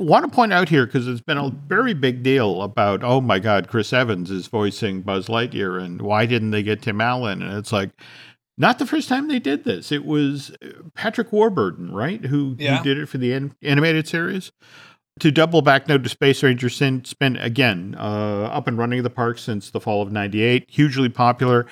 [0.00, 3.38] want to point out here because it's been a very big deal about oh my
[3.38, 7.42] god chris evans is voicing buzz lightyear and why didn't they get tim allen?
[7.42, 7.90] And it's like
[8.56, 9.92] not the first time they did this.
[9.92, 12.24] It was uh, patrick warburton right?
[12.24, 12.78] Who, yeah.
[12.78, 14.52] who did it for the an- animated series
[15.20, 19.10] to double back now to Space Ranger, since been again uh, up and running the
[19.10, 21.66] park since the fall of '98, hugely popular.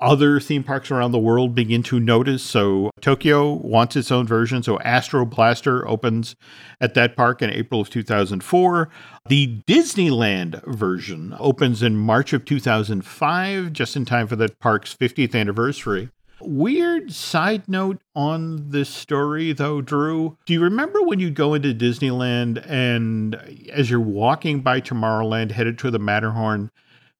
[0.00, 2.42] Other theme parks around the world begin to notice.
[2.42, 4.62] So Tokyo wants its own version.
[4.62, 6.36] So Astro Blaster opens
[6.80, 8.88] at that park in April of 2004.
[9.28, 15.34] The Disneyland version opens in March of 2005, just in time for that park's 50th
[15.34, 16.10] anniversary.
[16.44, 20.36] Weird side note on this story, though, Drew.
[20.46, 23.40] Do you remember when you'd go into Disneyland and uh,
[23.72, 26.70] as you're walking by Tomorrowland headed to the Matterhorn,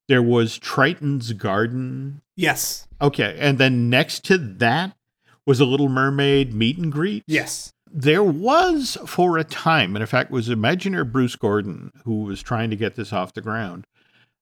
[0.07, 2.21] there was Triton's Garden?
[2.35, 2.87] Yes.
[3.01, 3.35] Okay.
[3.39, 4.95] And then next to that
[5.45, 7.23] was a Little Mermaid meet and greet?
[7.27, 7.73] Yes.
[7.91, 12.69] There was for a time, and in fact, was Imagineer Bruce Gordon who was trying
[12.69, 13.85] to get this off the ground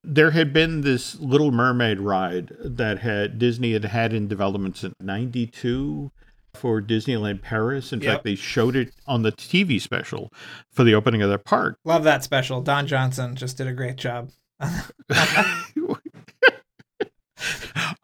[0.04, 4.96] there had been this Little Mermaid ride that had Disney had had in development since
[5.00, 6.12] '92
[6.54, 7.94] for Disneyland Paris.
[7.94, 8.14] In yep.
[8.14, 10.32] fact, they showed it on the TV special
[10.72, 11.78] for the opening of their park.
[11.86, 12.62] Love that special.
[12.62, 14.32] Don Johnson just did a great job.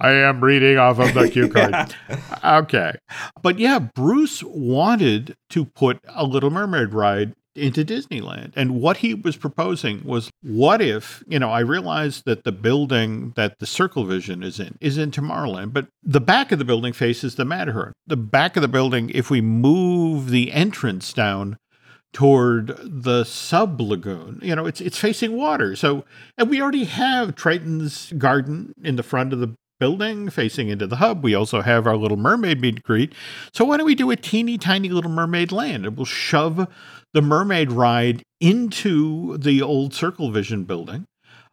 [0.01, 1.71] I am reading off of the cue card.
[2.09, 2.59] yeah.
[2.59, 2.93] Okay.
[3.41, 8.53] But yeah, Bruce wanted to put a Little Mermaid ride into Disneyland.
[8.55, 13.33] And what he was proposing was what if, you know, I realized that the building
[13.35, 16.93] that the Circle Vision is in is in Tomorrowland, but the back of the building
[16.93, 17.93] faces the Matterhorn.
[18.07, 21.57] The back of the building, if we move the entrance down
[22.11, 25.75] toward the sub lagoon, you know, it's it's facing water.
[25.75, 26.05] So
[26.37, 30.97] and we already have Triton's garden in the front of the building facing into the
[30.97, 31.23] hub.
[31.23, 33.13] We also have our little mermaid meet and greet.
[33.53, 36.67] So why don't we do a teeny tiny little mermaid land and we'll shove
[37.13, 41.05] the mermaid ride into the old Circle Vision building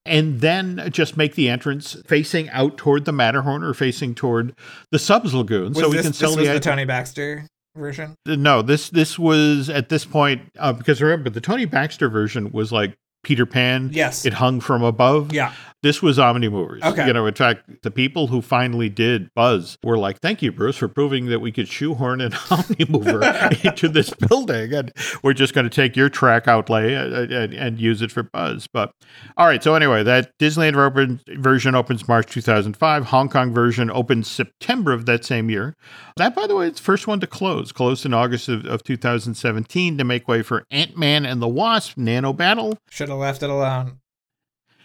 [0.04, 4.54] and then just make the entrance facing out toward the Matterhorn or facing toward
[4.92, 5.72] the Subs Lagoon.
[5.72, 8.14] Was so we can sell the, the Tony Baxter version.
[8.24, 12.72] No, this this was at this point uh, because remember the Tony Baxter version was
[12.72, 13.90] like Peter Pan.
[13.92, 14.24] Yes.
[14.24, 15.32] It hung from above.
[15.32, 15.52] Yeah.
[15.82, 16.82] This was Omnimovers.
[16.82, 17.06] Okay.
[17.06, 20.76] You know, in fact, the people who finally did Buzz were like, thank you, Bruce,
[20.76, 24.72] for proving that we could shoehorn an Omnimover into this building.
[24.72, 28.24] And we're just going to take your track outlay and, and, and use it for
[28.24, 28.66] Buzz.
[28.66, 28.90] But
[29.36, 29.62] all right.
[29.62, 33.06] So, anyway, that Disneyland open, version opens March 2005.
[33.06, 35.76] Hong Kong version opens September of that same year.
[36.16, 38.82] That, by the way, it's the first one to close, closed in August of, of
[38.82, 42.78] 2017 to make way for Ant Man and the Wasp Nano Battle.
[42.90, 43.98] Should have left it alone.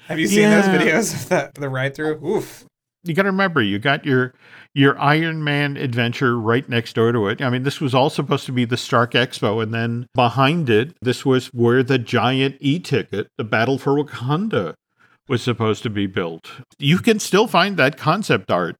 [0.07, 0.61] Have you seen Yeah.
[0.61, 2.19] those videos of that the ride through?
[2.25, 2.65] Oof.
[3.03, 4.33] you got to remember you got your
[4.75, 7.41] your Iron Man adventure right next door to it.
[7.41, 10.93] I mean, this was all supposed to be the Stark Expo, and then behind it,
[11.01, 14.75] this was where the giant e-ticket, the Battle for Wakanda,
[15.27, 16.51] was supposed to be built.
[16.77, 18.75] You can still find that concept art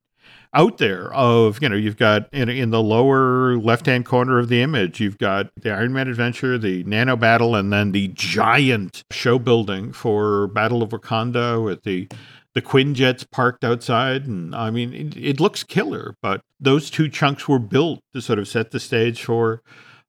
[0.54, 4.50] out there of you know you've got in, in the lower left hand corner of
[4.50, 9.04] the image you've got the iron man adventure the nano battle and then the giant
[9.12, 12.08] show building for battle of wakanda with the
[12.54, 16.16] the Quinjets parked outside, and I mean, it, it looks killer.
[16.22, 19.62] But those two chunks were built to sort of set the stage for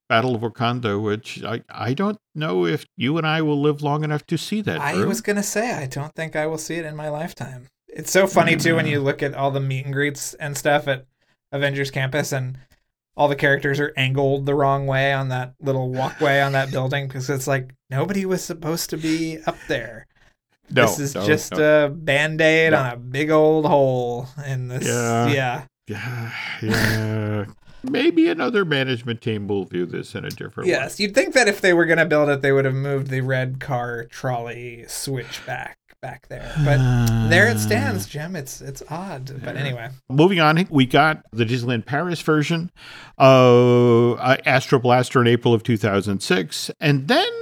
[0.09, 4.05] Battle of Wakanda, which I, I don't know if you and I will live long
[4.05, 4.81] enough to see that.
[4.81, 7.68] I was gonna say I don't think I will see it in my lifetime.
[7.92, 9.05] It's so funny too when you mm.
[9.05, 11.07] look at all the meet and greets and stuff at
[11.52, 12.59] Avengers Campus and
[13.16, 17.07] all the characters are angled the wrong way on that little walkway on that building
[17.07, 20.07] because it's like nobody was supposed to be up there.
[20.70, 21.87] no, this is no, just no.
[21.87, 22.78] a band-aid No.
[22.78, 25.28] on a big old hole in this Yeah.
[25.28, 25.62] yeah.
[25.87, 27.44] yeah, yeah.
[27.85, 30.72] Maybe another management team will view this in a different way.
[30.72, 33.09] Yes, you'd think that if they were going to build it, they would have moved
[33.09, 36.53] the red car trolley switch back back there.
[36.65, 36.79] But
[37.31, 38.37] there it stands, Jim.
[38.37, 39.88] It's it's odd, but anyway.
[40.11, 42.71] Moving on, we got the Disneyland Paris version
[43.17, 47.33] of uh, Astro Blaster in April of 2006, and then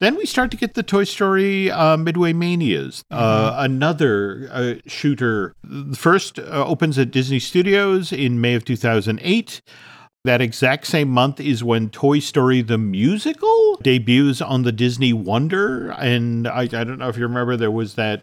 [0.00, 5.54] then we start to get the Toy Story uh, Midway Manias, uh, another uh, shooter.
[5.62, 9.62] The first uh, opens at Disney Studios in May of 2008.
[10.24, 15.90] That exact same month is when Toy Story the musical debuts on the Disney Wonder.
[15.90, 18.22] And I, I don't know if you remember, there was that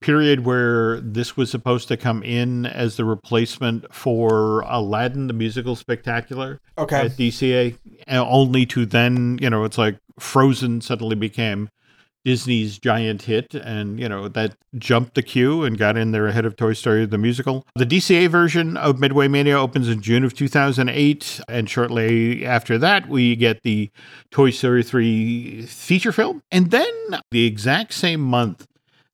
[0.00, 5.76] period where this was supposed to come in as the replacement for Aladdin the musical
[5.76, 6.96] spectacular Okay.
[6.96, 7.76] at DCA,
[8.08, 11.70] only to then, you know, it's like Frozen suddenly became
[12.26, 16.44] Disney's giant hit, and you know that jumped the queue and got in there ahead
[16.44, 17.64] of Toy Story the musical.
[17.76, 23.08] The DCA version of Midway Mania opens in June of 2008, and shortly after that,
[23.08, 23.92] we get the
[24.32, 26.92] Toy Story 3 feature film, and then
[27.30, 28.66] the exact same month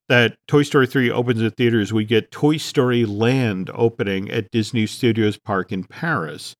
[0.09, 4.87] that Toy Story 3 opens at theaters, we get Toy Story Land opening at Disney
[4.87, 6.55] Studios Park in Paris.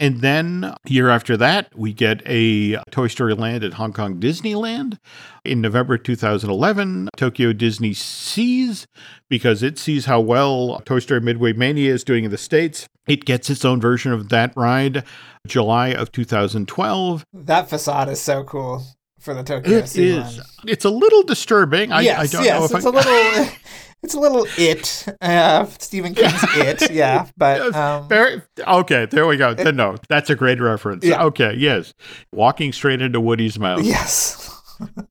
[0.00, 4.98] And then year after that, we get a Toy Story Land at Hong Kong Disneyland.
[5.44, 8.86] In November 2011, Tokyo DisneySea,
[9.28, 13.26] because it sees how well Toy Story Midway Mania is doing in the States, it
[13.26, 15.04] gets its own version of that ride
[15.46, 17.24] July of 2012.
[17.34, 18.82] That facade is so cool
[19.18, 20.40] for the Tokyo It is.
[20.66, 21.92] It's a little disturbing.
[21.92, 23.52] I, yes, I don't yes, know if it's I, a little
[24.02, 25.06] it's a little it.
[25.20, 27.28] Uh, Stephen King's it, yeah.
[27.36, 29.06] But um, Very okay.
[29.06, 29.54] There we go.
[29.54, 31.04] Then no, that's a great reference.
[31.04, 31.24] Yeah.
[31.24, 31.94] Okay, yes,
[32.32, 33.82] walking straight into Woody's mouth.
[33.82, 34.46] Yes.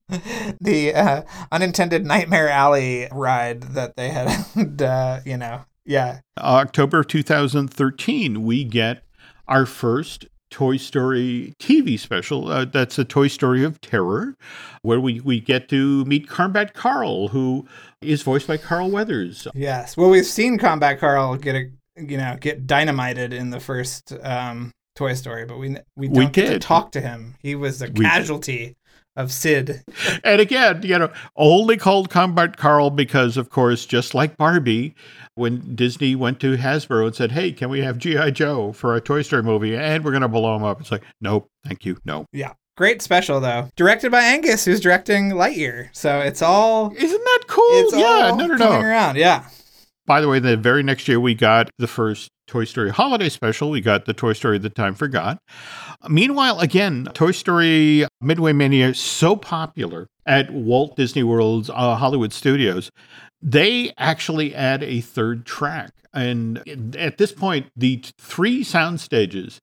[0.60, 1.22] the uh,
[1.52, 6.20] unintended Nightmare Alley ride that they had, uh, you know, yeah.
[6.38, 9.04] October 2013, we get
[9.48, 12.48] our first Toy Story TV special.
[12.48, 14.36] Uh, that's a Toy Story of Terror,
[14.82, 17.66] where we, we get to meet Combat Carl, who
[18.02, 19.46] is voiced by Carl Weathers.
[19.54, 19.96] Yes.
[19.96, 24.72] Well, we've seen Combat Carl get a, you know, get dynamited in the first um,
[24.96, 27.36] Toy Story, but we we don't We get to talk to him.
[27.40, 28.76] He was a casualty
[29.16, 29.82] of Sid.
[30.24, 34.94] And again, you know, only called Combat Carl because, of course, just like Barbie,
[35.34, 39.00] when Disney went to Hasbro and said, "Hey, can we have GI Joe for a
[39.00, 41.98] Toy Story movie?" and we're going to blow him up, it's like, nope, thank you,
[42.04, 42.26] no.
[42.32, 42.52] Yeah.
[42.80, 43.68] Great special though.
[43.76, 45.90] Directed by Angus, who's directing Lightyear.
[45.92, 47.62] So it's all Isn't that cool?
[47.72, 48.88] it's yeah, all no, no, coming no.
[48.88, 49.16] around.
[49.16, 49.44] Yeah.
[50.06, 53.68] By the way, the very next year we got the first Toy Story holiday special.
[53.68, 55.42] We got the Toy Story That Time Forgot.
[56.08, 62.90] Meanwhile, again, Toy Story Midway Mania so popular at Walt Disney World's uh, Hollywood Studios,
[63.42, 65.92] they actually add a third track.
[66.14, 69.60] And at this point, the three sound stages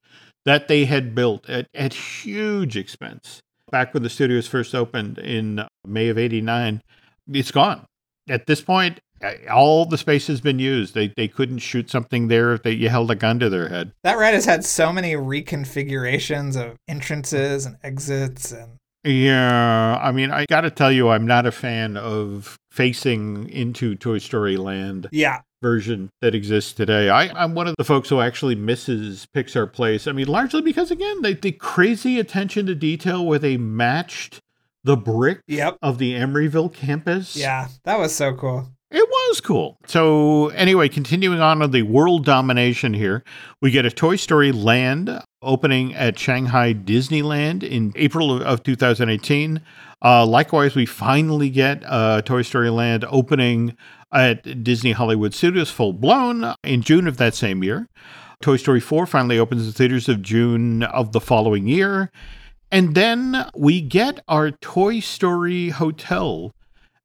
[0.47, 5.67] that they had built at, at huge expense back when the studios first opened in
[5.85, 6.81] May of 89,
[7.27, 7.85] it's gone.
[8.29, 9.01] At this point,
[9.51, 10.93] all the space has been used.
[10.93, 13.91] They, they couldn't shoot something there if they, you held a gun to their head.
[14.03, 20.31] That ride has had so many reconfigurations of entrances and exits and Yeah, I mean,
[20.31, 25.09] I got to tell you, I'm not a fan of facing into Toy Story Land
[25.11, 25.39] Yeah.
[25.63, 27.09] version that exists today.
[27.09, 30.05] I, I'm one of the folks who actually misses Pixar Place.
[30.07, 34.39] I mean, largely because, again, they, the crazy attention to detail where they matched
[34.83, 35.79] the brick Yep.
[35.81, 37.35] of the Emeryville campus.
[37.35, 37.67] Yeah.
[37.83, 38.69] That was so cool.
[38.91, 39.75] It was cool.
[39.87, 43.21] So, anyway, continuing on on the world domination here,
[43.61, 49.61] we get a Toy Story Land opening at Shanghai Disneyland in April of 2018.
[50.03, 53.75] Uh, likewise, we finally get uh, Toy Story Land opening
[54.13, 57.87] at Disney Hollywood Studios full blown in June of that same year.
[58.41, 62.11] Toy Story 4 finally opens in theaters of June of the following year.
[62.71, 66.53] And then we get our Toy Story Hotel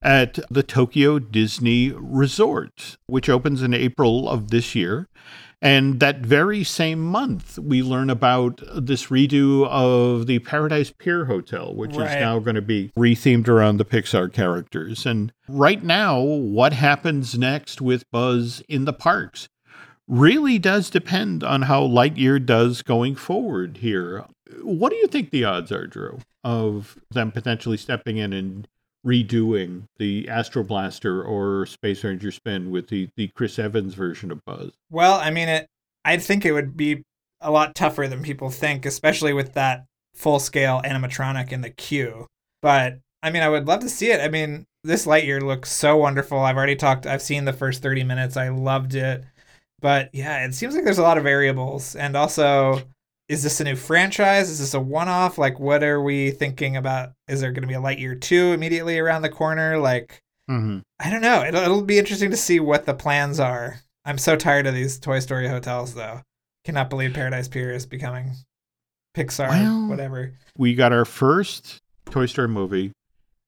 [0.02, 5.08] at the Tokyo Disney Resort, which opens in April of this year.
[5.62, 11.72] And that very same month, we learn about this redo of the Paradise Pier Hotel,
[11.72, 15.06] which is now going to be rethemed around the Pixar characters.
[15.06, 19.48] And right now, what happens next with Buzz in the parks
[20.08, 24.24] really does depend on how Lightyear does going forward here.
[24.62, 28.66] What do you think the odds are, Drew, of them potentially stepping in and
[29.06, 34.44] redoing the Astro Blaster or Space Ranger spin with the, the Chris Evans version of
[34.44, 34.72] Buzz?
[34.90, 35.66] Well, I mean, it.
[36.04, 37.02] I think it would be
[37.40, 39.84] a lot tougher than people think, especially with that
[40.14, 42.26] full scale animatronic in the queue.
[42.60, 44.20] But I mean, I would love to see it.
[44.20, 46.38] I mean, this Lightyear looks so wonderful.
[46.38, 47.06] I've already talked.
[47.06, 48.36] I've seen the first thirty minutes.
[48.36, 49.24] I loved it.
[49.80, 52.82] But yeah, it seems like there's a lot of variables, and also.
[53.32, 54.50] Is this a new franchise?
[54.50, 55.38] Is this a one off?
[55.38, 57.12] Like, what are we thinking about?
[57.28, 59.78] Is there going to be a Lightyear 2 immediately around the corner?
[59.78, 60.20] Like,
[60.50, 60.80] Mm-hmm.
[60.98, 61.44] I don't know.
[61.44, 63.78] It'll, it'll be interesting to see what the plans are.
[64.04, 66.20] I'm so tired of these Toy Story hotels, though.
[66.64, 68.32] Cannot believe Paradise Pier is becoming
[69.16, 70.34] Pixar, Well- whatever.
[70.58, 71.78] We got our first
[72.10, 72.92] Toy Story movie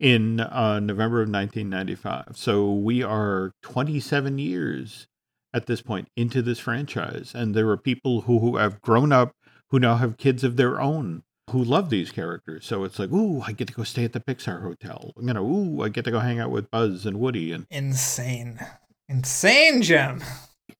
[0.00, 2.36] in uh, November of 1995.
[2.38, 5.06] So we are 27 years
[5.52, 7.32] at this point into this franchise.
[7.34, 9.32] And there are people who, who have grown up
[9.74, 12.64] who now have kids of their own who love these characters.
[12.64, 15.12] So it's like, ooh, I get to go stay at the Pixar Hotel.
[15.20, 17.50] You know, ooh, I get to go hang out with Buzz and Woody.
[17.50, 18.60] And Insane.
[19.08, 20.22] Insane, Jim.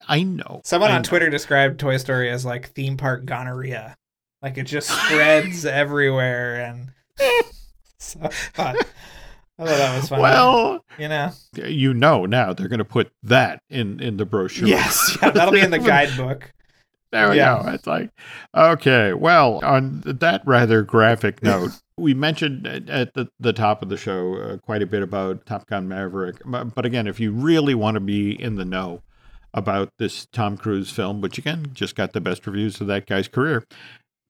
[0.07, 0.61] I know.
[0.63, 1.09] Someone I on know.
[1.09, 3.97] Twitter described Toy Story as like theme park gonorrhea.
[4.41, 6.93] Like it just spreads everywhere and
[7.99, 8.21] so
[8.53, 8.77] fun.
[9.59, 10.23] I thought that was funny.
[10.23, 11.33] Well, you know.
[11.57, 14.69] you know now they're going to put that in in the brochure.
[14.69, 16.53] Yes, yeah, that'll be in the guidebook.
[17.15, 17.63] There we Yeah.
[17.63, 17.71] go.
[17.71, 18.11] It's like,
[18.55, 23.97] okay, well, on that rather graphic note, we mentioned at the, the top of the
[23.97, 26.37] show uh, quite a bit about Top Gun Maverick.
[26.45, 29.03] But, again, if you really want to be in the know
[29.53, 33.29] about this Tom Cruise film, which again just got the best reviews of that guy's
[33.29, 33.63] career,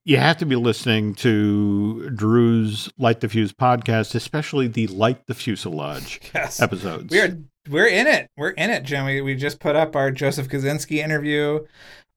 [0.04, 5.34] you have to be listening to Drew's Light the Fuse podcast, especially the Light the
[5.34, 6.60] Fuselage Yes.
[6.60, 7.10] episodes.
[7.10, 7.38] We're
[7.70, 8.28] we're in it.
[8.36, 9.06] We're in it, Jim.
[9.06, 11.60] We, we just put up our Joseph Kosinski interview,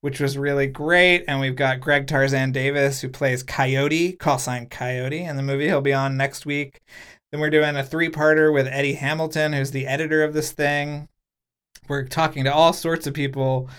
[0.07, 4.67] which was really great, and we've got Greg Tarzan Davis who plays Coyote, call sign
[4.67, 5.65] Coyote, in the movie.
[5.65, 6.79] He'll be on next week.
[7.29, 11.09] Then we're doing a three-parter with Eddie Hamilton, who's the editor of this thing.
[11.89, 13.69] We're talking to all sorts of people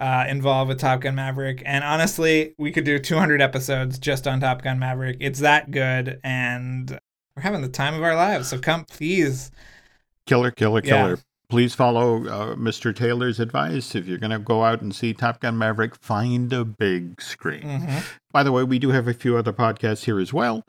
[0.00, 4.40] uh, involved with Top Gun Maverick, and honestly, we could do 200 episodes just on
[4.40, 5.18] Top Gun Maverick.
[5.20, 6.98] It's that good, and
[7.36, 8.48] we're having the time of our lives.
[8.48, 9.52] So come, please.
[10.26, 11.14] Killer, killer, Yeah.
[11.48, 12.94] Please follow uh, Mr.
[12.94, 13.94] Taylor's advice.
[13.94, 17.62] If you're going to go out and see Top Gun Maverick, find a big screen.
[17.62, 18.02] Mhm.
[18.36, 20.62] By the way, we do have a few other podcasts here as well.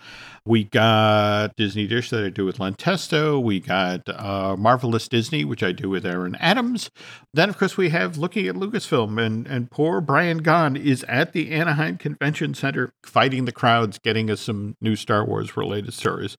[0.46, 3.38] We got Disney Dish that I do with Len Testa.
[3.38, 6.90] We got uh, Marvelous Disney, which I do with Aaron Adams.
[7.34, 11.34] Then, of course, we have Looking at Lucasfilm, and, and poor Brian Gahn is at
[11.34, 16.38] the Anaheim Convention Center fighting the crowds, getting us some new Star Wars related stories.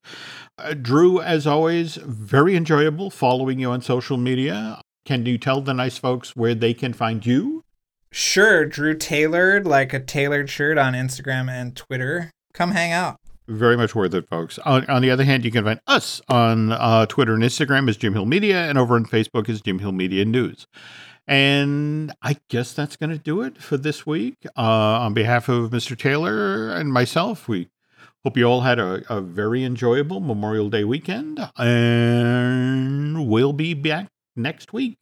[0.56, 4.80] Uh, Drew, as always, very enjoyable following you on social media.
[5.04, 7.64] Can you tell the nice folks where they can find you?
[8.10, 12.30] Sure, Drew tailored like a tailored shirt on Instagram and Twitter.
[12.54, 13.16] Come hang out.
[13.46, 14.58] Very much worth it, folks.
[14.60, 17.96] On, on the other hand, you can find us on uh, Twitter and Instagram as
[17.96, 20.66] Jim Hill Media, and over on Facebook as Jim Hill Media News.
[21.26, 24.36] And I guess that's going to do it for this week.
[24.56, 25.96] Uh, on behalf of Mr.
[25.96, 27.68] Taylor and myself, we
[28.24, 34.08] hope you all had a, a very enjoyable Memorial Day weekend, and we'll be back
[34.36, 34.96] next week.